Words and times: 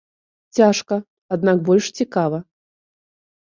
Цяжка, 0.57 0.97
аднак 1.37 1.57
больш 1.69 1.93
цікава. 2.03 2.37